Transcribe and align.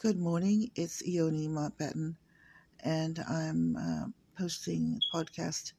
Good 0.00 0.18
morning. 0.18 0.70
It's 0.76 1.02
Ione 1.08 1.48
Mountbatten, 1.48 2.16
and 2.80 3.18
I'm 3.28 3.76
uh, 3.76 4.06
posting 4.38 4.98
a 4.98 5.16
podcast 5.16 5.72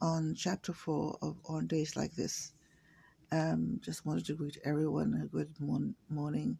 on 0.00 0.34
chapter 0.36 0.72
four 0.72 1.18
of 1.22 1.36
On 1.46 1.66
Days 1.66 1.96
Like 1.96 2.14
This. 2.14 2.52
Um, 3.32 3.80
just 3.82 4.06
wanted 4.06 4.26
to 4.26 4.34
greet 4.34 4.58
everyone 4.64 5.20
a 5.22 5.26
good 5.26 5.50
mon- 5.60 5.96
morning, 6.10 6.58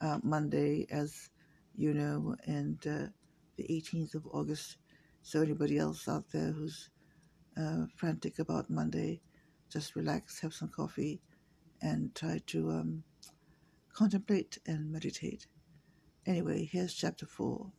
uh, 0.00 0.20
Monday, 0.22 0.86
as 0.90 1.30
you 1.76 1.94
know, 1.94 2.36
and 2.46 2.78
uh, 2.86 3.08
the 3.56 3.64
18th 3.70 4.14
of 4.16 4.26
August. 4.32 4.78
So, 5.22 5.42
anybody 5.42 5.78
else 5.78 6.08
out 6.08 6.24
there 6.32 6.52
who's 6.52 6.90
uh, 7.56 7.86
frantic 7.96 8.38
about 8.40 8.70
Monday, 8.70 9.20
just 9.70 9.96
relax, 9.96 10.40
have 10.40 10.54
some 10.54 10.68
coffee, 10.70 11.20
and 11.82 12.14
try 12.14 12.40
to 12.48 12.70
um, 12.70 13.04
contemplate 13.94 14.58
and 14.66 14.92
meditate. 14.92 15.46
Anyway, 16.26 16.64
here's 16.64 16.94
chapter 16.94 17.26
4. 17.26 17.70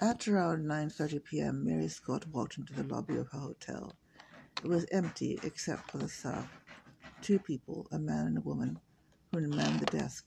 At 0.00 0.28
around 0.28 0.64
9:30 0.64 1.24
p.m., 1.24 1.64
Mary 1.64 1.88
Scott 1.88 2.28
walked 2.28 2.56
into 2.56 2.72
the 2.72 2.84
lobby 2.84 3.16
of 3.16 3.28
her 3.32 3.40
hotel. 3.40 3.96
It 4.62 4.68
was 4.68 4.86
empty 4.92 5.40
except 5.42 5.90
for 5.90 5.98
the 5.98 6.08
staff. 6.08 6.48
Two 7.20 7.40
people, 7.40 7.88
a 7.90 7.98
man 7.98 8.28
and 8.28 8.38
a 8.38 8.42
woman, 8.42 8.78
who 9.32 9.40
manned 9.48 9.80
the 9.80 9.86
desk. 9.86 10.26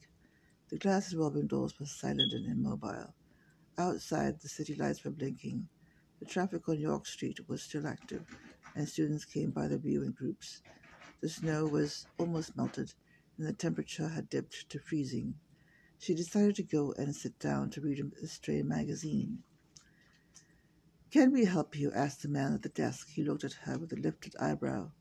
The 0.69 0.77
glass 0.77 1.13
revolving 1.13 1.47
doors 1.47 1.79
were 1.79 1.85
silent 1.85 2.33
and 2.33 2.45
immobile. 2.47 3.13
Outside, 3.77 4.41
the 4.41 4.49
city 4.49 4.75
lights 4.75 5.05
were 5.05 5.11
blinking. 5.11 5.69
The 6.19 6.25
traffic 6.25 6.67
on 6.67 6.79
York 6.79 7.05
Street 7.07 7.47
was 7.47 7.63
still 7.63 7.87
active, 7.87 8.27
and 8.75 8.89
students 8.89 9.25
came 9.25 9.51
by 9.51 9.69
the 9.69 9.77
view 9.77 10.03
in 10.03 10.11
groups. 10.11 10.61
The 11.21 11.29
snow 11.29 11.67
was 11.67 12.07
almost 12.17 12.57
melted, 12.57 12.93
and 13.37 13.47
the 13.47 13.53
temperature 13.53 14.09
had 14.09 14.29
dipped 14.29 14.69
to 14.69 14.79
freezing. 14.79 15.35
She 16.01 16.15
decided 16.15 16.55
to 16.55 16.63
go 16.63 16.95
and 16.97 17.15
sit 17.15 17.37
down 17.37 17.69
to 17.69 17.81
read 17.81 18.03
a 18.23 18.25
stray 18.25 18.63
magazine. 18.63 19.43
Can 21.11 21.31
we 21.31 21.45
help 21.45 21.77
you? 21.77 21.91
asked 21.91 22.23
the 22.23 22.27
man 22.27 22.53
at 22.53 22.63
the 22.63 22.69
desk. 22.69 23.09
He 23.09 23.23
looked 23.23 23.43
at 23.43 23.53
her 23.53 23.77
with 23.77 23.93
a 23.93 23.97
lifted 23.97 24.35
eyebrow. 24.39 24.93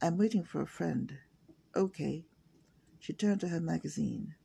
I'm 0.00 0.16
waiting 0.16 0.44
for 0.44 0.62
a 0.62 0.66
friend. 0.68 1.18
Okay. 1.74 2.24
She 3.00 3.12
turned 3.12 3.40
to 3.40 3.48
her 3.48 3.60
magazine. 3.60 4.36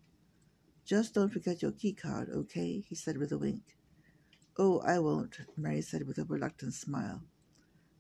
Just 0.84 1.14
don't 1.14 1.32
forget 1.32 1.62
your 1.62 1.72
key 1.72 1.94
card, 1.94 2.28
okay? 2.28 2.84
he 2.90 2.96
said 2.96 3.18
with 3.18 3.32
a 3.32 3.38
wink. 3.38 3.78
Oh, 4.58 4.80
I 4.80 4.98
won't, 4.98 5.42
Mary 5.56 5.84
said 5.84 6.08
with 6.08 6.18
a 6.18 6.26
reluctant 6.26 6.74
smile. 6.74 7.22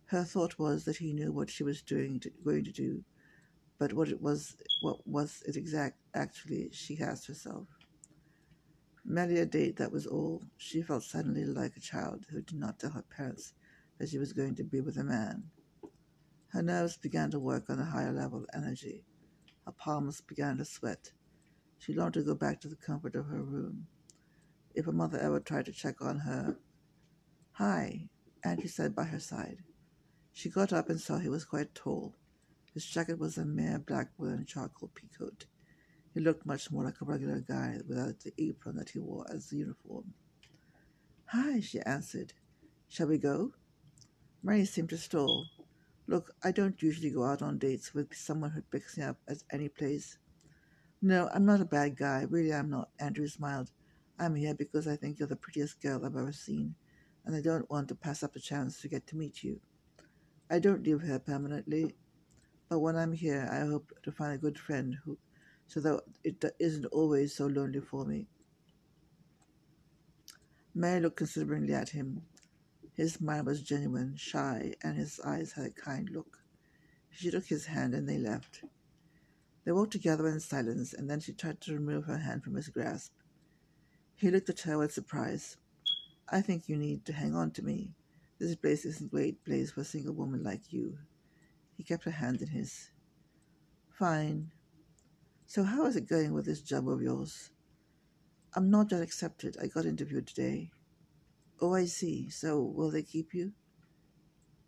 Her 0.06 0.24
thought 0.24 0.58
was 0.58 0.86
that 0.86 0.98
he 0.98 1.14
knew 1.14 1.32
what 1.32 1.52
she 1.52 1.64
was 1.64 1.84
doing 1.84 2.20
to, 2.22 2.32
going 2.44 2.64
to 2.64 2.72
do, 2.72 3.04
but 3.78 3.94
what 3.94 4.10
it 4.10 4.20
was 4.20 4.56
what 4.82 5.06
was 5.08 5.44
it 5.46 5.56
exact 5.56 6.00
actually 6.16 6.70
she 6.72 7.00
asked 7.00 7.28
herself. 7.28 7.68
Merely 9.06 9.40
a 9.40 9.46
date, 9.46 9.78
that 9.78 9.92
was 9.92 10.08
all. 10.08 10.44
She 10.58 10.82
felt 10.82 11.04
suddenly 11.04 11.46
like 11.46 11.76
a 11.76 11.82
child 11.82 12.26
who 12.30 12.42
did 12.42 12.58
not 12.58 12.80
tell 12.80 12.92
her 12.92 13.04
parents 13.04 13.54
that 13.98 14.10
she 14.10 14.18
was 14.18 14.34
going 14.34 14.56
to 14.56 14.64
be 14.64 14.82
with 14.82 14.98
a 14.98 15.04
man. 15.04 15.44
Her 16.50 16.62
nerves 16.62 16.98
began 16.98 17.32
to 17.32 17.40
work 17.40 17.70
on 17.70 17.80
a 17.80 17.86
higher 17.86 18.14
level 18.14 18.40
of 18.40 18.50
energy. 18.54 19.04
Her 19.66 19.74
palms 19.74 20.22
began 20.22 20.58
to 20.58 20.66
sweat. 20.66 21.12
She 21.80 21.94
longed 21.94 22.14
to 22.14 22.24
go 22.24 22.36
back 22.36 22.62
to 22.62 22.68
the 22.68 22.76
comfort 22.76 23.16
of 23.16 23.26
her 23.26 23.42
room. 23.44 23.88
If 24.74 24.86
her 24.86 24.92
mother 24.92 25.20
ever 25.20 25.40
tried 25.40 25.66
to 25.66 25.72
check 25.72 26.02
on 26.02 26.20
her, 26.20 26.58
Hi, 27.54 28.10
Andrew 28.44 28.68
said 28.68 28.96
by 28.96 29.04
her 29.04 29.20
side. 29.20 29.60
She 30.32 30.50
got 30.50 30.74
up 30.74 30.90
and 30.90 31.00
saw 31.00 31.20
he 31.20 31.30
was 31.30 31.46
quite 31.46 31.76
tall. 31.76 32.16
His 32.74 32.86
jacket 32.86 33.20
was 33.20 33.38
a 33.38 33.46
mere 33.46 33.78
black 33.78 34.10
woolen 34.18 34.46
charcoal 34.46 34.90
peacoat. 34.96 35.46
He 36.14 36.20
looked 36.20 36.46
much 36.46 36.72
more 36.72 36.84
like 36.84 37.02
a 37.02 37.06
regular 37.06 37.40
guy 37.40 37.80
without 37.88 38.20
the 38.20 38.34
apron 38.38 38.76
that 38.76 38.90
he 38.90 39.00
wore 39.00 39.26
as 39.34 39.52
a 39.52 39.56
uniform. 39.56 40.14
Hi, 41.26 41.60
she 41.60 41.80
answered. 41.80 42.34
Shall 42.88 43.08
we 43.08 43.18
go? 43.18 43.54
Mary 44.44 44.66
seemed 44.66 44.90
to 44.90 44.98
stall. 44.98 45.48
Look, 46.06 46.32
I 46.44 46.52
don't 46.52 46.82
usually 46.82 47.10
go 47.10 47.24
out 47.24 47.42
on 47.42 47.58
dates 47.58 47.94
with 47.94 48.14
someone 48.14 48.52
who 48.52 48.62
picks 48.62 48.98
me 48.98 49.06
up 49.06 49.18
at 49.28 49.38
any 49.52 49.70
place. 49.70 50.18
No, 51.02 51.30
I'm 51.34 51.46
not 51.46 51.62
a 51.62 51.66
bad 51.66 51.98
guy. 51.98 52.28
Really, 52.30 52.54
I'm 52.54 52.70
not. 52.70 52.90
Andrew 53.00 53.28
smiled. 53.28 53.72
I'm 54.20 54.36
here 54.36 54.54
because 54.54 54.88
I 54.88 54.96
think 54.96 55.18
you're 55.18 55.28
the 55.28 55.36
prettiest 55.36 55.82
girl 55.82 56.06
I've 56.06 56.16
ever 56.16 56.32
seen, 56.32 56.76
and 57.26 57.36
I 57.36 57.42
don't 57.42 57.70
want 57.72 57.88
to 57.88 57.96
pass 57.96 58.22
up 58.22 58.36
a 58.36 58.40
chance 58.40 58.80
to 58.82 58.88
get 58.88 59.08
to 59.08 59.18
meet 59.18 59.44
you. 59.44 59.60
I 60.52 60.60
don't 60.60 60.86
live 60.86 61.02
here 61.02 61.20
permanently, 61.20 61.96
but 62.70 62.80
when 62.80 62.96
I'm 62.96 63.14
here, 63.14 63.50
I 63.52 63.66
hope 63.66 63.92
to 64.04 64.12
find 64.12 64.34
a 64.34 64.38
good 64.38 64.60
friend 64.60 64.98
who 65.04 65.18
so 65.74 65.80
that 65.80 66.04
it 66.24 66.46
isn't 66.60 66.86
always 66.88 67.34
so 67.34 67.48
lonely 67.48 67.80
for 67.80 68.06
me. 68.06 68.28
Mary 70.76 71.02
looked 71.02 71.18
consideringly 71.18 71.74
at 71.74 71.90
him. 71.90 72.22
His 72.94 73.14
smile 73.14 73.46
was 73.46 73.64
genuine, 73.64 74.16
shy, 74.16 74.76
and 74.84 74.96
his 74.96 75.20
eyes 75.22 75.54
had 75.54 75.66
a 75.66 75.72
kind 75.72 76.12
look. 76.12 76.44
She 77.10 77.32
took 77.32 77.48
his 77.48 77.66
hand 77.66 77.96
and 77.96 78.08
they 78.08 78.20
left. 78.20 78.64
They 79.66 79.72
walked 79.72 79.94
together 79.94 80.28
in 80.28 80.40
silence, 80.40 80.94
and 80.94 81.10
then 81.10 81.20
she 81.20 81.34
tried 81.34 81.60
to 81.62 81.74
remove 81.74 82.06
her 82.06 82.20
hand 82.20 82.44
from 82.44 82.54
his 82.54 82.68
grasp. 82.68 83.14
He 84.14 84.30
looked 84.30 84.50
at 84.50 84.60
her 84.60 84.78
with 84.78 84.94
surprise. 84.94 85.58
I 86.30 86.42
think 86.42 86.70
you 86.70 86.76
need 86.76 87.04
to 87.06 87.14
hang 87.14 87.34
on 87.34 87.50
to 87.52 87.64
me. 87.64 87.96
This 88.38 88.56
place 88.56 88.86
isn't 88.86 89.08
a 89.08 89.10
great 89.10 89.44
place 89.44 89.72
for 89.72 89.82
a 89.82 89.86
single 89.86 90.14
woman 90.14 90.44
like 90.44 90.72
you. 90.72 91.00
He 91.78 91.84
kept 91.84 92.04
her 92.04 92.12
hand 92.12 92.44
in 92.44 92.50
his. 92.50 92.92
Fine, 93.90 94.52
so, 95.54 95.62
how 95.62 95.86
is 95.86 95.96
it 95.96 96.10
going 96.10 96.34
with 96.34 96.46
this 96.46 96.62
job 96.62 96.90
of 96.90 97.04
yours? 97.04 97.52
I'm 98.56 98.72
not 98.72 98.92
yet 98.92 99.04
accepted. 99.04 99.56
I 99.62 99.68
got 99.68 99.86
interviewed 99.86 100.26
today. 100.26 100.72
Oh, 101.62 101.76
I 101.76 101.86
see. 101.86 102.32
So, 102.32 102.60
will 102.60 102.90
they 102.90 103.04
keep 103.04 103.36
you? 103.36 103.52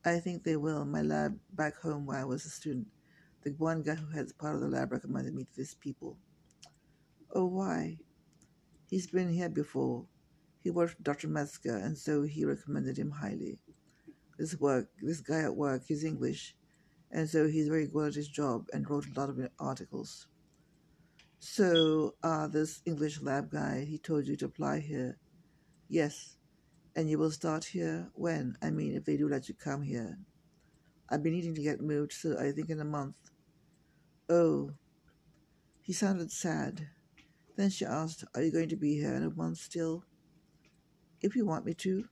I 0.06 0.20
think 0.20 0.44
they 0.44 0.58
will. 0.58 0.86
My 0.86 1.02
lab 1.02 1.40
back 1.52 1.76
home 1.78 2.06
where 2.06 2.20
I 2.20 2.24
was 2.24 2.46
a 2.46 2.50
student, 2.50 2.86
the 3.42 3.56
one 3.58 3.82
guy 3.82 3.96
who 3.96 4.12
heads 4.12 4.32
part 4.32 4.54
of 4.54 4.62
the 4.62 4.68
lab 4.68 4.92
recommended 4.92 5.34
me 5.34 5.46
to 5.46 5.56
these 5.56 5.74
people. 5.74 6.20
Oh, 7.34 7.48
why? 7.48 7.98
He's 8.88 9.08
been 9.08 9.34
here 9.34 9.50
before. 9.50 10.06
He 10.62 10.70
worked 10.70 11.00
with 11.00 11.04
Dr. 11.04 11.30
Metzger, 11.30 11.78
and 11.78 11.98
so 11.98 12.22
he 12.22 12.46
recommended 12.46 13.00
him 13.00 13.10
highly. 13.10 13.58
This 14.38 14.60
work, 14.60 14.90
this 15.02 15.22
guy 15.22 15.40
at 15.40 15.56
work, 15.56 15.82
he's 15.88 16.04
English, 16.04 16.56
and 17.10 17.28
so 17.28 17.48
he's 17.48 17.70
very 17.70 17.88
good 17.88 18.10
at 18.10 18.14
his 18.14 18.28
job 18.28 18.68
and 18.72 18.88
wrote 18.88 19.08
a 19.08 19.20
lot 19.20 19.30
of 19.30 19.40
articles. 19.60 20.28
So, 21.48 22.16
uh, 22.24 22.48
this 22.48 22.82
English 22.88 23.22
lab 23.22 23.52
guy, 23.52 23.86
he 23.88 24.00
told 24.00 24.26
you 24.26 24.36
to 24.38 24.46
apply 24.46 24.80
here. 24.80 25.20
Yes. 25.88 26.38
And 26.96 27.08
you 27.08 27.20
will 27.20 27.30
start 27.30 27.66
here 27.66 28.10
when? 28.16 28.58
I 28.64 28.72
mean, 28.72 28.96
if 28.96 29.06
they 29.06 29.16
do 29.16 29.30
let 29.30 29.48
you 29.48 29.54
come 29.54 29.84
here. 29.84 30.18
I've 31.08 31.22
been 31.22 31.34
needing 31.34 31.54
to 31.54 31.62
get 31.62 31.82
moved, 31.82 32.14
so 32.14 32.36
I 32.40 32.52
think 32.52 32.72
in 32.72 32.80
a 32.80 32.84
month. 32.84 33.14
Oh. 34.28 34.72
He 35.84 35.94
sounded 35.94 36.32
sad. 36.32 36.88
Then 37.56 37.70
she 37.70 37.86
asked, 37.86 38.24
Are 38.34 38.42
you 38.42 38.52
going 38.52 38.70
to 38.70 38.76
be 38.76 38.96
here 38.96 39.14
in 39.14 39.22
a 39.22 39.30
month 39.30 39.60
still? 39.60 40.04
If 41.22 41.36
you 41.36 41.46
want 41.46 41.64
me 41.64 41.76
to. 41.76 42.06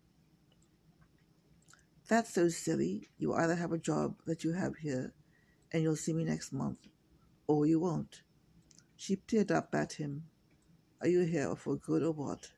That's 2.07 2.31
so 2.31 2.49
silly. 2.49 3.09
You 3.17 3.33
either 3.33 3.55
have 3.55 3.71
a 3.71 3.79
job 3.79 4.13
that 4.27 4.43
you 4.43 4.53
have 4.53 4.75
here, 4.75 5.11
and 5.71 5.81
you'll 5.81 5.95
see 5.95 6.13
me 6.13 6.23
next 6.23 6.53
month, 6.53 6.87
or 7.47 7.65
you 7.65 7.79
won't. 7.79 8.21
She 8.95 9.15
peered 9.15 9.51
up 9.51 9.73
at 9.73 9.93
him. 9.93 10.23
Are 11.01 11.07
you 11.07 11.21
here 11.21 11.55
for 11.55 11.75
good 11.75 12.03
or 12.03 12.11
what? 12.11 12.51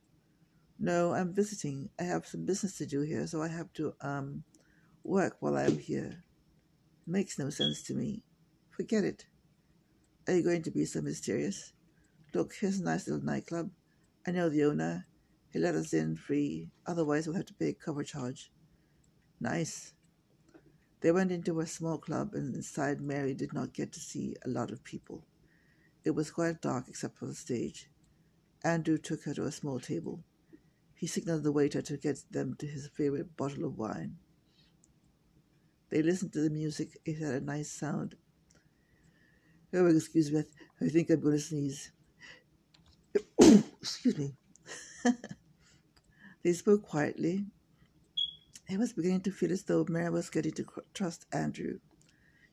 No, 0.77 1.13
I'm 1.13 1.33
visiting. 1.33 1.89
I 1.99 2.03
have 2.03 2.25
some 2.27 2.45
business 2.45 2.77
to 2.77 2.85
do 2.85 3.01
here, 3.01 3.25
so 3.27 3.41
I 3.41 3.47
have 3.47 3.71
to, 3.73 3.93
um, 4.01 4.43
work 5.03 5.37
while 5.39 5.55
I'm 5.55 5.77
here. 5.77 6.23
Makes 7.07 7.39
no 7.39 7.49
sense 7.49 7.81
to 7.83 7.93
me. 7.93 8.23
Forget 8.71 9.03
it. 9.03 9.25
Are 10.27 10.33
you 10.33 10.43
going 10.43 10.63
to 10.63 10.71
be 10.71 10.85
so 10.85 11.01
mysterious? 11.01 11.71
Look, 12.33 12.53
here's 12.59 12.79
a 12.79 12.83
nice 12.83 13.07
little 13.07 13.23
nightclub. 13.23 13.69
I 14.27 14.31
know 14.31 14.49
the 14.49 14.63
owner. 14.65 15.05
He 15.51 15.59
let 15.59 15.75
us 15.75 15.93
in 15.93 16.17
free. 16.17 16.71
Otherwise, 16.85 17.27
we'll 17.27 17.37
have 17.37 17.45
to 17.45 17.53
pay 17.53 17.69
a 17.69 17.73
cover 17.73 18.03
charge. 18.03 18.51
Nice. 19.39 19.93
They 21.01 21.11
went 21.11 21.31
into 21.31 21.59
a 21.59 21.67
small 21.67 21.99
club, 21.99 22.33
and 22.33 22.55
inside 22.55 22.99
Mary 22.99 23.33
did 23.35 23.53
not 23.53 23.73
get 23.73 23.93
to 23.93 23.99
see 23.99 24.35
a 24.43 24.49
lot 24.49 24.71
of 24.71 24.83
people. 24.83 25.23
It 26.05 26.13
was 26.13 26.29
quite 26.29 26.61
dark 26.61 26.87
except 26.87 27.17
for 27.17 27.25
the 27.25 27.33
stage. 27.33 27.89
Andrew 28.63 28.99
took 28.99 29.23
her 29.23 29.33
to 29.33 29.45
a 29.45 29.51
small 29.51 29.79
table. 29.79 30.23
He 30.93 31.07
signaled 31.07 31.43
the 31.43 31.51
waiter 31.51 31.81
to 31.81 31.97
get 31.97 32.19
them 32.29 32.53
to 32.59 32.67
his 32.67 32.87
favorite 32.95 33.35
bottle 33.35 33.65
of 33.65 33.77
wine. 33.77 34.17
They 35.89 36.03
listened 36.03 36.33
to 36.33 36.41
the 36.41 36.51
music. 36.51 36.99
It 37.05 37.17
had 37.17 37.33
a 37.33 37.41
nice 37.41 37.71
sound. 37.71 38.15
Oh, 39.73 39.87
excuse 39.87 40.31
me. 40.31 40.43
I 40.79 40.89
think 40.89 41.09
I'm 41.09 41.21
going 41.21 41.37
to 41.37 41.41
sneeze. 41.41 41.91
excuse 43.81 44.17
me. 44.17 44.35
they 46.43 46.53
spoke 46.53 46.83
quietly. 46.83 47.45
He 48.67 48.77
was 48.77 48.93
beginning 48.93 49.21
to 49.21 49.31
feel 49.31 49.51
as 49.51 49.63
though 49.63 49.85
Mary 49.89 50.09
was 50.11 50.29
getting 50.29 50.53
to 50.53 50.65
trust 50.93 51.25
Andrew. 51.33 51.79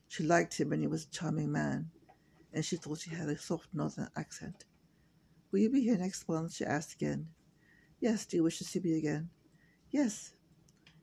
She 0.07 0.23
liked 0.23 0.59
him 0.59 0.73
and 0.73 0.81
he 0.81 0.87
was 0.87 1.05
a 1.05 1.09
charming 1.09 1.51
man 1.51 1.91
and 2.53 2.63
she 2.63 2.77
thought 2.77 3.01
he 3.01 3.15
had 3.15 3.29
a 3.29 3.37
soft 3.37 3.67
northern 3.73 4.09
accent. 4.15 4.65
Will 5.51 5.59
you 5.59 5.69
be 5.69 5.81
here 5.81 5.97
next 5.97 6.27
month? 6.29 6.53
she 6.53 6.65
asked 6.65 6.93
again. 6.93 7.27
Yes, 7.99 8.25
do 8.25 8.37
you 8.37 8.43
wish 8.43 8.59
to 8.59 8.63
see 8.63 8.79
me 8.79 8.97
again? 8.97 9.29
Yes. 9.91 10.33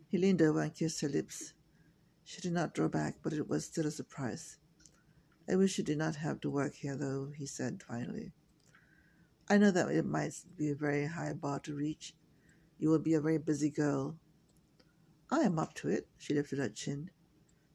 He 0.09 0.19
leaned 0.19 0.43
over 0.43 0.61
and 0.61 0.75
kissed 0.75 1.01
her 1.01 1.09
lips. 1.09 1.55
She 2.25 2.41
did 2.41 2.53
not 2.53 2.75
draw 2.75 2.89
back, 2.89 3.17
but 3.23 3.33
it 3.33 3.49
was 3.49 3.65
still 3.65 3.87
a 3.87 3.91
surprise. 3.91 4.59
I 5.49 5.57
wish 5.57 5.79
you 5.79 5.85
did 5.85 5.99
not 5.99 6.17
have 6.17 6.41
to 6.41 6.51
work 6.51 6.75
here, 6.75 6.97
though, 6.97 7.33
he 7.37 7.47
said 7.47 7.83
finally. 7.83 8.33
I 9.49 9.59
know 9.59 9.73
that 9.73 9.91
it 9.91 10.07
might 10.07 10.35
be 10.57 10.71
a 10.71 10.77
very 10.77 11.07
high 11.07 11.33
bar 11.33 11.59
to 11.61 11.75
reach. 11.75 12.15
You 12.79 12.91
will 12.91 13.01
be 13.01 13.15
a 13.15 13.21
very 13.21 13.39
busy 13.39 13.71
girl. 13.71 14.17
I 15.31 15.41
am 15.41 15.59
up 15.59 15.75
to 15.75 15.89
it, 15.89 16.07
she 16.19 16.35
lifted 16.35 16.59
her 16.59 16.69
chin. 16.69 17.11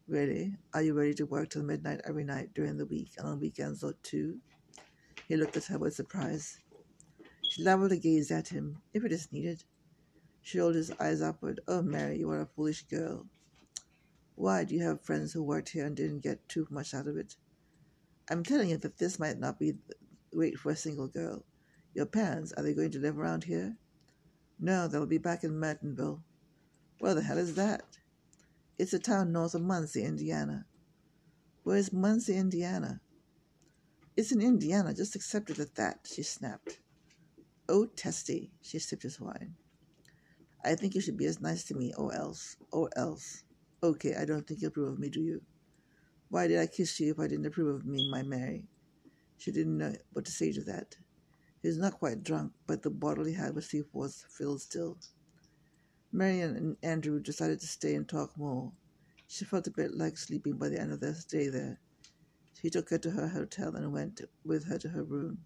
Really? 0.07 0.56
Are 0.74 0.84
you 0.84 0.94
ready 0.94 1.16
to 1.16 1.25
work 1.25 1.50
till 1.50 1.63
midnight 1.63 2.02
every 2.06 2.24
night 2.24 2.54
during 2.54 2.78
the 2.78 2.86
week 2.86 3.13
and 3.18 3.28
on 3.28 3.40
weekends 3.40 3.84
too? 4.04 4.38
He 5.28 5.36
looked 5.36 5.57
at 5.57 5.66
her 5.66 5.80
with 5.80 5.96
surprise. 5.96 6.60
She 7.42 7.63
leveled 7.63 7.92
a 7.92 7.98
gaze 7.98 8.30
at 8.30 8.50
him. 8.50 8.78
If 8.94 9.04
it 9.04 9.12
is 9.12 9.31
needed. 9.31 9.63
She 10.44 10.60
rolled 10.60 10.75
his 10.75 10.92
eyes 11.00 11.24
upward. 11.24 11.60
Oh, 11.68 11.81
Mary, 11.81 12.19
you 12.19 12.30
are 12.30 12.42
a 12.42 12.46
foolish 12.46 12.84
girl. 12.84 13.25
Why 14.36 14.63
do 14.63 14.75
you 14.75 14.84
have 14.84 15.02
friends 15.02 15.34
who 15.34 15.42
worked 15.42 15.69
here 15.69 15.88
and 15.88 15.96
didn't 15.96 16.19
get 16.19 16.48
too 16.48 16.68
much 16.69 16.94
out 16.94 17.08
of 17.08 17.18
it? 17.18 17.36
I'm 18.30 18.44
telling 18.44 18.69
you 18.69 18.78
that 18.78 19.00
this 19.00 19.18
might 19.18 19.40
not 19.40 19.58
be 19.58 19.74
great 20.31 20.60
for 20.60 20.72
a 20.72 20.75
single 20.75 21.08
girl. 21.08 21.44
Your 21.96 22.06
parents, 22.06 22.51
are 22.54 22.62
they 22.62 22.75
going 22.75 22.92
to 22.92 23.00
live 23.00 23.18
around 23.18 23.46
here? 23.46 23.75
No, 24.60 24.88
they'll 24.88 25.08
be 25.08 25.18
back 25.18 25.44
in 25.44 25.60
Mertonville. 25.60 26.22
Where 27.00 27.16
the 27.16 27.24
hell 27.24 27.40
is 27.40 27.56
that? 27.56 27.98
It's 28.77 28.92
a 28.92 29.00
town 29.00 29.31
north 29.31 29.56
of 29.56 29.62
Muncie, 29.62 30.04
Indiana. 30.04 30.66
Where's 31.63 31.94
Muncie, 31.94 32.36
Indiana? 32.36 33.00
It's 34.18 34.33
in 34.33 34.42
Indiana, 34.42 34.94
just 34.94 35.16
accept 35.16 35.50
it 35.50 35.60
at 35.60 35.75
that, 35.75 36.00
she 36.04 36.24
snapped. 36.24 36.80
Oh, 37.69 37.86
Testy, 37.86 38.51
she 38.62 38.80
sipped 38.80 39.04
his 39.04 39.19
wine. 39.19 39.56
I 40.63 40.75
think 40.75 40.94
you 40.94 41.00
should 41.00 41.16
be 41.16 41.25
as 41.25 41.39
nice 41.39 41.63
to 41.66 41.74
me, 41.74 41.94
or 41.98 42.13
else, 42.13 42.57
or 42.72 42.89
else. 42.98 43.45
Okay, 43.81 44.13
I 44.13 44.25
don't 44.25 44.45
think 44.45 44.62
you 44.62 44.68
approve 44.68 44.94
of 44.94 45.00
me, 45.00 45.07
do 45.07 45.22
you? 45.22 45.42
Why 46.27 46.48
did 46.48 46.60
I 46.60 46.68
kiss 46.68 47.00
you 47.00 47.12
if 47.12 47.19
I 47.19 47.27
didn't 47.27 47.45
approve 47.45 47.75
of 47.75 47.86
me, 47.86 48.10
my 48.12 48.24
Mary? 48.24 48.66
She 49.38 49.51
didn't 49.54 49.77
know 49.77 49.94
what 50.12 50.25
to 50.25 50.31
say 50.31 50.51
to 50.51 50.63
that. 50.66 50.98
He 51.62 51.69
was 51.69 51.77
not 51.77 52.00
quite 52.00 52.24
drunk, 52.24 52.51
but 52.68 52.81
the 52.81 52.89
bottle 52.89 53.24
he 53.24 53.33
had 53.33 53.56
with 53.56 53.74
was 53.94 54.25
filled 54.30 54.62
still. 54.62 54.98
Marian 56.16 56.56
and 56.56 56.78
Andrew 56.82 57.20
decided 57.20 57.60
to 57.60 57.68
stay 57.68 57.94
and 57.94 58.08
talk 58.08 58.38
more. 58.38 58.72
She 59.28 59.44
felt 59.44 59.68
a 59.68 59.72
bit 59.72 59.94
like 59.94 60.18
sleeping 60.18 60.54
by 60.54 60.70
the 60.70 60.80
end 60.80 60.94
of 60.94 61.02
their 61.02 61.14
stay 61.14 61.50
there. 61.50 61.78
He 62.62 62.70
took 62.70 62.90
her 62.90 62.98
to 63.00 63.12
her 63.12 63.28
hotel 63.28 63.76
and 63.76 63.92
went 63.92 64.22
with 64.46 64.66
her 64.70 64.78
to 64.78 64.88
her 64.88 65.04
room. 65.04 65.40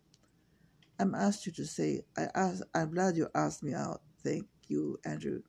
I'm 0.99 1.15
asked 1.15 1.47
you 1.47 1.51
to 1.53 1.65
say 1.65 2.01
I 2.15 2.27
ask 2.35 2.61
I'm 2.75 2.91
glad 2.91 3.17
you 3.17 3.29
asked 3.33 3.63
me 3.63 3.73
out. 3.73 4.03
Thank 4.23 4.45
you, 4.67 4.99
Andrew. 5.05 5.41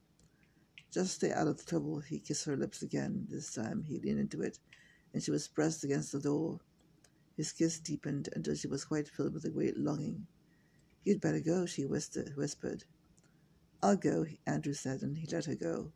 Just 0.90 1.16
stay 1.16 1.32
out 1.32 1.48
of 1.48 1.58
the 1.58 1.64
trouble. 1.64 2.00
He 2.00 2.18
kissed 2.18 2.46
her 2.46 2.56
lips 2.56 2.80
again. 2.80 3.26
This 3.28 3.52
time 3.52 3.84
he 3.86 3.98
leaned 3.98 4.20
into 4.20 4.40
it, 4.40 4.58
and 5.12 5.22
she 5.22 5.30
was 5.30 5.48
pressed 5.48 5.84
against 5.84 6.12
the 6.12 6.20
door. 6.20 6.60
His 7.36 7.52
kiss 7.52 7.78
deepened 7.78 8.30
until 8.34 8.54
she 8.54 8.68
was 8.68 8.86
quite 8.86 9.08
filled 9.08 9.34
with 9.34 9.44
a 9.44 9.50
great 9.50 9.76
longing. 9.76 10.26
You'd 11.04 11.20
better 11.20 11.40
go, 11.40 11.66
she 11.66 11.84
whispered. 11.84 12.84
I'll 13.82 13.96
go, 13.96 14.26
Andrew 14.46 14.74
said, 14.74 15.02
and 15.02 15.16
he 15.16 15.26
let 15.32 15.46
her 15.46 15.54
go. 15.54 15.92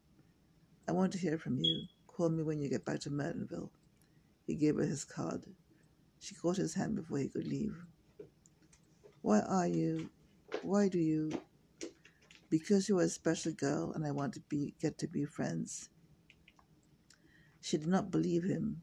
I 0.88 0.92
want 0.92 1.12
to 1.12 1.19
hear 1.19 1.38
from 1.38 1.58
you. 1.58 1.82
Call 2.06 2.31
me 2.31 2.42
when 2.42 2.60
you 2.60 2.70
get 2.70 2.84
back 2.84 3.00
to 3.00 3.10
Mertonville. 3.10 3.70
He 4.46 4.54
gave 4.54 4.76
her 4.76 4.84
his 4.84 5.04
card. 5.04 5.44
She 6.20 6.34
caught 6.34 6.56
his 6.56 6.75
hand 6.75 6.96
before 6.96 7.19
he 7.19 7.28
could 7.28 7.46
leave. 7.46 7.76
Why 9.22 9.40
are 9.40 9.66
you? 9.69 10.10
Why 10.62 10.88
do 10.88 10.98
you? 10.98 11.32
Because 12.50 12.88
you 12.88 12.98
are 13.00 13.04
a 13.04 13.08
special 13.10 13.52
girl, 13.52 13.92
and 13.94 14.06
I 14.06 14.12
want 14.12 14.34
to 14.34 14.40
be 14.48 14.75
get 14.81 14.98
to 14.98 15.08
be 15.08 15.26
friends. 15.26 15.90
She 17.60 17.78
did 17.78 17.88
not 17.88 18.12
believe 18.12 18.44
him. 18.44 18.82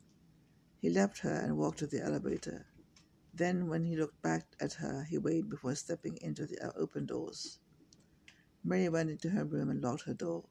He 0.82 0.92
left 0.92 1.20
her 1.22 1.34
and 1.34 1.58
walked 1.58 1.80
to 1.80 1.88
the 1.88 2.04
elevator. 2.04 2.68
Then, 3.34 3.70
when 3.70 3.86
he 3.86 3.98
looked 3.98 4.22
back 4.22 4.46
at 4.62 4.74
her, 4.76 5.06
he 5.10 5.18
waited 5.18 5.50
before 5.50 5.76
stepping 5.76 6.20
into 6.22 6.46
the 6.48 6.74
open 6.78 7.08
doors. 7.08 7.61
Mary 8.64 8.90
went 8.90 9.10
into 9.10 9.30
her 9.30 9.46
room 9.46 9.70
and 9.70 9.82
locked 9.82 10.04
her 10.04 10.14
door. 10.14 10.44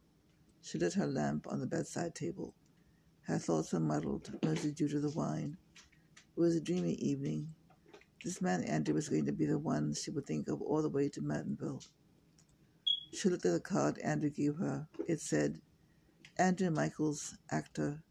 She 0.62 0.78
lit 0.78 0.94
her 0.94 1.06
lamp 1.06 1.46
on 1.48 1.60
the 1.60 1.66
bedside 1.66 2.14
table. 2.14 2.54
Her 3.22 3.38
thoughts 3.38 3.72
were 3.72 3.80
muddled, 3.80 4.32
mostly 4.44 4.72
due 4.72 4.88
to 4.88 5.00
the 5.00 5.10
wine. 5.10 5.56
It 6.36 6.40
was 6.40 6.56
a 6.56 6.60
dreamy 6.60 6.94
evening. 6.94 7.54
This 8.24 8.42
man 8.42 8.64
Andrew 8.64 8.94
was 8.94 9.08
going 9.08 9.26
to 9.26 9.32
be 9.32 9.46
the 9.46 9.58
one 9.58 9.94
she 9.94 10.10
would 10.10 10.26
think 10.26 10.48
of 10.48 10.60
all 10.60 10.82
the 10.82 10.88
way 10.88 11.08
to 11.10 11.22
Mertonville. 11.22 11.86
She 13.12 13.28
looked 13.28 13.46
at 13.46 13.52
the 13.52 13.60
card 13.60 13.98
Andrew 13.98 14.30
gave 14.30 14.56
her. 14.56 14.88
It 15.08 15.20
said, 15.20 15.60
Andrew 16.38 16.70
Michaels, 16.70 17.36
actor, 17.50 18.02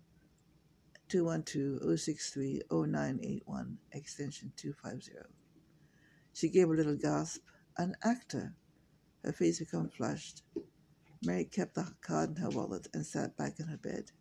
212-063-0981, 1.10 3.78
extension 3.92 4.52
250. 4.56 5.12
She 6.34 6.50
gave 6.50 6.70
a 6.70 6.74
little 6.74 6.96
gasp. 6.96 7.42
An 7.78 7.96
actor. 8.04 8.56
Her 9.24 9.32
face 9.32 9.60
became 9.60 9.90
flushed. 9.90 10.44
Mary 11.24 11.46
kept 11.46 11.76
the 11.76 11.94
card 12.02 12.32
in 12.32 12.36
her 12.38 12.50
wallet 12.50 12.88
and 12.94 13.06
sat 13.06 13.36
back 13.36 13.60
in 13.60 13.68
her 13.68 13.78
bed. 13.78 14.12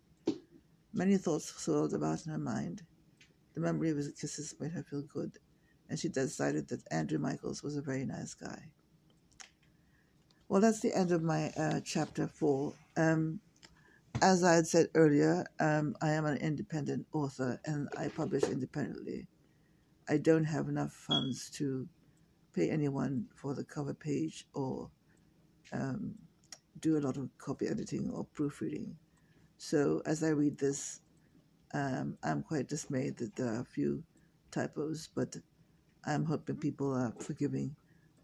Many 0.92 1.16
thoughts 1.16 1.52
swirled 1.54 1.94
about 1.94 2.26
in 2.26 2.32
her 2.32 2.38
mind. 2.38 2.82
The 3.54 3.60
memory 3.60 3.90
of 3.90 3.96
his 3.96 4.12
kisses 4.12 4.54
made 4.58 4.72
her 4.72 4.82
feel 4.82 5.02
good, 5.02 5.38
and 5.88 5.98
she 5.98 6.08
decided 6.08 6.68
that 6.68 6.82
Andrew 6.90 7.18
Michaels 7.18 7.62
was 7.62 7.76
a 7.76 7.82
very 7.82 8.04
nice 8.04 8.34
guy. 8.34 8.70
Well, 10.48 10.60
that's 10.60 10.80
the 10.80 10.96
end 10.96 11.12
of 11.12 11.22
my 11.22 11.50
uh, 11.50 11.80
chapter 11.84 12.26
four. 12.26 12.74
Um, 12.96 13.40
as 14.22 14.42
I 14.42 14.54
had 14.54 14.66
said 14.66 14.88
earlier, 14.94 15.44
um, 15.60 15.94
I 16.00 16.10
am 16.10 16.24
an 16.24 16.38
independent 16.38 17.06
author 17.12 17.60
and 17.64 17.88
I 17.96 18.08
publish 18.08 18.44
independently. 18.44 19.28
I 20.08 20.16
don't 20.16 20.44
have 20.44 20.68
enough 20.68 20.92
funds 20.92 21.50
to 21.50 21.86
pay 22.54 22.70
anyone 22.70 23.26
for 23.34 23.54
the 23.54 23.64
cover 23.64 23.94
page 23.94 24.46
or 24.54 24.90
um, 25.72 26.14
do 26.80 26.98
a 26.98 27.00
lot 27.00 27.16
of 27.16 27.28
copy 27.38 27.66
editing 27.66 28.10
or 28.10 28.24
proofreading. 28.24 28.96
So 29.58 30.02
as 30.06 30.22
I 30.22 30.28
read 30.28 30.58
this, 30.58 31.00
um, 31.74 32.16
I'm 32.22 32.42
quite 32.42 32.68
dismayed 32.68 33.18
that 33.18 33.36
there 33.36 33.48
are 33.48 33.60
a 33.60 33.64
few 33.64 34.02
typos, 34.50 35.08
but 35.14 35.36
I'm 36.04 36.24
hoping 36.24 36.56
people 36.56 36.94
are 36.94 37.12
forgiving 37.20 37.74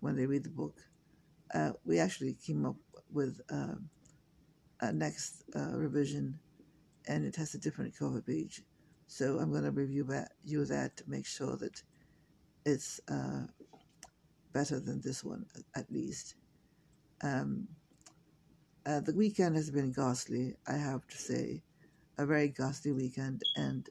when 0.01 0.17
they 0.17 0.27
read 0.27 0.45
the 0.45 0.51
book. 0.51 0.81
Uh, 1.53 1.73
we 1.85 1.99
actually 1.99 2.35
came 2.35 2.65
up 2.65 2.77
with. 3.13 3.41
Uh, 3.51 3.75
uh, 4.85 4.93
next 4.93 5.45
uh, 5.57 5.71
revision, 5.73 6.39
and 7.09 7.25
it 7.25 7.37
has 7.37 7.55
a 7.55 7.59
different 7.59 7.97
cover 7.97 8.21
page. 8.21 8.63
So 9.07 9.39
I'm 9.39 9.51
going 9.51 9.65
to 9.65 9.71
review 9.71 10.05
that, 10.05 10.33
you 10.45 10.65
that 10.67 10.97
to 10.99 11.05
make 11.07 11.27
sure 11.27 11.57
that 11.57 11.83
it's 12.65 13.01
uh, 13.11 13.45
better 14.55 14.81
than 14.81 15.03
this 15.03 15.25
one, 15.25 15.47
at 15.77 15.93
least. 15.93 16.37
Um, 17.23 17.69
uh, 18.87 19.01
the 19.01 19.15
weekend 19.15 19.57
has 19.57 19.71
been 19.71 19.93
ghastly, 19.93 20.55
I 20.69 20.75
have 20.79 21.07
to 21.09 21.19
say, 21.19 21.63
a 22.19 22.27
very 22.27 22.49
ghastly 22.49 22.93
weekend, 22.93 23.43
and 23.57 23.89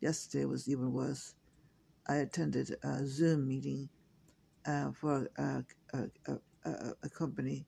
yesterday 0.00 0.46
was 0.46 0.68
even 0.68 0.92
worse. 0.92 1.34
I 2.08 2.16
attended 2.16 2.76
a 2.84 3.06
Zoom 3.06 3.48
meeting 3.48 3.90
uh, 4.66 4.92
for 4.92 5.28
a, 5.38 5.64
a, 5.94 6.04
a, 6.66 6.92
a 7.04 7.10
company 7.10 7.66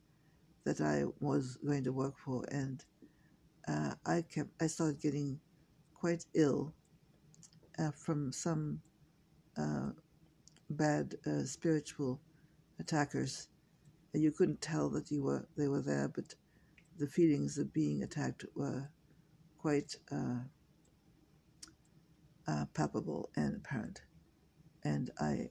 that 0.64 0.80
I 0.80 1.04
was 1.20 1.58
going 1.66 1.84
to 1.84 1.92
work 1.92 2.14
for, 2.18 2.44
and 2.50 2.84
uh, 3.68 3.94
I 4.06 4.22
kept 4.22 4.50
I 4.62 4.68
started 4.68 5.00
getting 5.00 5.40
quite 5.94 6.24
ill 6.34 6.74
uh, 7.78 7.92
from 7.92 8.32
some 8.32 8.80
uh, 9.58 9.90
bad 10.70 11.14
uh, 11.26 11.44
spiritual 11.44 12.20
attackers. 12.80 13.48
And 14.14 14.22
you 14.22 14.32
couldn't 14.32 14.62
tell 14.62 14.88
that 14.90 15.10
you 15.10 15.22
were 15.22 15.46
they 15.56 15.68
were 15.68 15.82
there, 15.82 16.08
but 16.08 16.34
the 16.98 17.06
feelings 17.06 17.58
of 17.58 17.72
being 17.72 18.02
attacked 18.02 18.44
were 18.54 18.88
quite 19.58 19.96
uh, 20.12 20.40
uh, 22.48 22.66
palpable 22.74 23.30
and 23.36 23.56
apparent. 23.56 24.02
And 24.84 25.10
I 25.20 25.50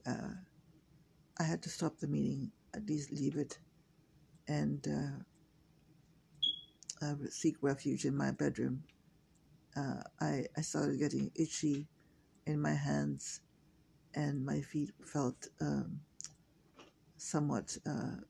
I 1.38 1.44
had 1.44 1.62
to 1.64 1.70
stop 1.70 1.98
the 1.98 2.08
meeting, 2.08 2.52
at 2.74 2.88
least 2.88 3.12
leave 3.12 3.36
it 3.36 3.60
and 4.48 4.86
uh, 4.88 5.36
uh, 7.06 7.14
seek 7.30 7.56
refuge 7.60 8.04
in 8.04 8.16
my 8.16 8.30
bedroom. 8.30 8.82
Uh, 9.76 10.02
I, 10.20 10.46
I 10.56 10.60
started 10.62 10.98
getting 10.98 11.30
itchy 11.34 11.86
in 12.46 12.60
my 12.60 12.74
hands, 12.74 13.40
and 14.14 14.44
my 14.44 14.60
feet 14.62 14.90
felt 15.04 15.48
um, 15.60 16.00
somewhat 17.26 17.76
uh, 17.84 18.22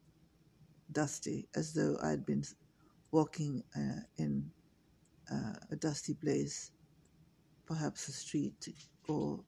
dusty, 0.91 1.47
as 1.55 1.75
though 1.75 1.99
I'd 2.03 2.25
been 2.25 2.43
walking 3.11 3.63
uh, 3.77 4.01
in 4.17 4.51
uh, 5.31 5.53
a 5.71 5.77
dusty 5.77 6.15
place, 6.15 6.71
perhaps 7.67 8.09
a 8.09 8.13
street 8.13 8.69
or 9.07 9.41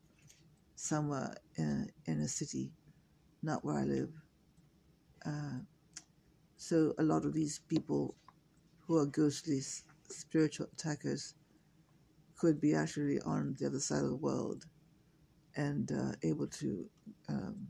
somewhere 0.75 1.35
in, 1.57 1.89
in 2.05 2.21
a 2.21 2.29
city, 2.29 2.73
not 3.43 3.65
where 3.65 3.79
I 3.79 3.85
live. 3.85 4.11
Uh, 5.25 5.61
so 6.59 6.93
a 6.99 7.03
lot 7.03 7.25
of 7.25 7.33
these 7.33 7.61
people 7.69 8.15
who 8.87 8.99
are 8.99 9.07
ghostly 9.07 9.61
spiritual 10.11 10.67
attackers 10.75 11.35
could 12.37 12.61
be 12.61 12.75
actually 12.75 13.19
on 13.23 13.57
the 13.59 13.67
other 13.67 13.81
side 13.81 14.05
of 14.05 14.11
the 14.11 14.17
world 14.17 14.67
and 15.57 15.91
uh, 15.91 16.13
able 16.23 16.47
to 16.47 16.85
um, 17.31 17.67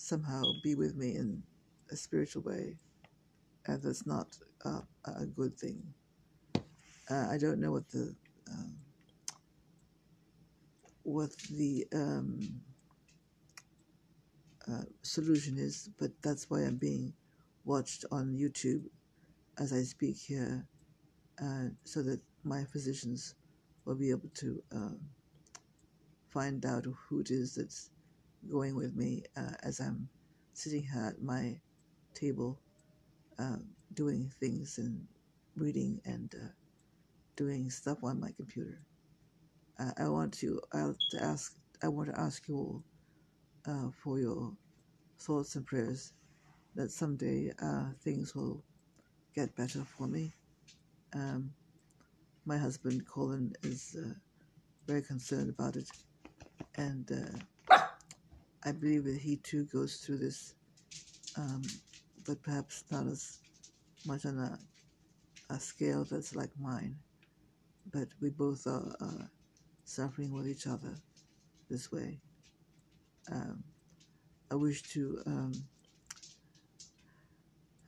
somehow 0.00 0.42
be 0.62 0.74
with 0.74 0.96
me 0.96 1.16
in 1.16 1.42
a 1.90 1.96
spiritual 1.96 2.42
way, 2.42 2.76
and 3.66 3.82
that's 3.82 4.06
not 4.06 4.38
a 5.04 5.26
good 5.26 5.58
thing. 5.58 5.82
Uh, 7.10 7.26
I 7.30 7.38
don't 7.38 7.60
know 7.60 7.72
what 7.72 7.88
the 7.90 8.14
um, 8.50 8.76
what 11.02 11.30
the 11.50 11.86
um, 11.94 12.60
uh, 14.68 14.84
solution 15.02 15.58
is, 15.58 15.90
but 15.98 16.10
that's 16.22 16.48
why 16.50 16.60
I'm 16.60 16.76
being 16.76 17.14
watched 17.64 18.04
on 18.10 18.36
YouTube 18.36 18.84
as 19.58 19.72
I 19.72 19.82
speak 19.82 20.16
here, 20.16 20.66
uh, 21.42 21.68
so 21.84 22.02
that 22.02 22.20
my 22.44 22.64
physicians 22.64 23.34
will 23.84 23.96
be 23.96 24.10
able 24.10 24.30
to 24.36 24.62
um, 24.72 25.00
find 26.30 26.64
out 26.64 26.86
who 27.08 27.20
it 27.20 27.30
is 27.30 27.54
that's 27.56 27.89
going 28.48 28.76
with 28.76 28.94
me 28.94 29.24
uh, 29.36 29.54
as 29.62 29.80
I'm 29.80 30.08
sitting 30.54 30.82
here 30.82 31.06
at 31.08 31.22
my 31.22 31.60
table 32.14 32.60
uh, 33.38 33.56
doing 33.94 34.30
things 34.40 34.78
and 34.78 35.06
reading 35.56 36.00
and 36.04 36.34
uh, 36.34 36.48
doing 37.36 37.70
stuff 37.70 37.98
on 38.02 38.20
my 38.20 38.30
computer. 38.36 38.80
Uh, 39.78 39.92
I 39.98 40.08
want 40.08 40.32
to, 40.34 40.60
to 40.72 41.22
ask 41.22 41.56
I 41.82 41.88
want 41.88 42.12
to 42.14 42.20
ask 42.20 42.46
you 42.48 42.56
all 42.56 42.84
uh, 43.66 43.90
for 44.02 44.18
your 44.18 44.52
thoughts 45.18 45.56
and 45.56 45.64
prayers 45.64 46.12
that 46.74 46.90
someday 46.90 47.52
uh, 47.62 47.86
things 48.02 48.34
will 48.34 48.62
get 49.34 49.56
better 49.56 49.84
for 49.84 50.06
me. 50.06 50.32
Um, 51.14 51.52
my 52.44 52.58
husband 52.58 53.06
Colin 53.06 53.52
is 53.62 53.96
very 54.86 55.02
concerned 55.02 55.50
about 55.50 55.76
it, 55.76 55.88
and 56.76 57.10
I 58.64 58.72
believe 58.72 59.04
that 59.04 59.18
he 59.18 59.36
too 59.36 59.64
goes 59.64 59.96
through 59.96 60.18
this, 60.18 60.54
um, 61.36 61.62
but 62.26 62.42
perhaps 62.42 62.84
not 62.90 63.06
as 63.06 63.38
much 64.06 64.26
on 64.26 64.38
a, 64.38 64.58
a 65.52 65.58
scale 65.58 66.04
that's 66.04 66.34
like 66.34 66.50
mine. 66.58 66.96
But 67.92 68.08
we 68.20 68.30
both 68.30 68.66
are 68.66 68.94
suffering 69.84 70.32
with 70.32 70.46
each 70.46 70.66
other 70.66 70.94
this 71.68 71.90
way. 71.90 72.20
Um, 73.30 73.64
I 74.50 74.54
wish 74.56 74.82
to 74.94 75.22
um, 75.26 75.52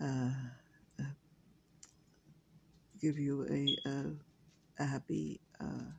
uh, 0.01 0.31
uh, 1.01 1.05
give 3.01 3.19
you 3.19 3.47
a, 3.49 3.89
a, 3.89 4.05
a 4.83 4.85
happy 4.85 5.41
uh, 5.61 5.91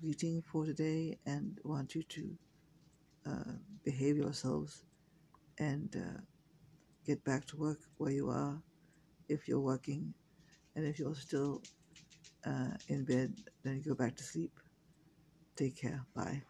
greeting 0.00 0.42
for 0.42 0.64
today 0.64 1.18
and 1.26 1.58
want 1.64 1.94
you 1.94 2.02
to 2.02 2.36
uh, 3.26 3.52
behave 3.84 4.16
yourselves 4.16 4.84
and 5.58 5.94
uh, 5.96 6.20
get 7.06 7.24
back 7.24 7.46
to 7.46 7.56
work 7.56 7.78
where 7.98 8.12
you 8.12 8.30
are 8.30 8.62
if 9.28 9.48
you're 9.48 9.60
working. 9.60 10.14
And 10.76 10.86
if 10.86 10.98
you're 10.98 11.14
still 11.14 11.62
uh, 12.46 12.76
in 12.88 13.04
bed, 13.04 13.34
then 13.64 13.82
go 13.86 13.94
back 13.94 14.16
to 14.16 14.24
sleep. 14.24 14.52
Take 15.56 15.80
care. 15.80 16.04
Bye. 16.14 16.42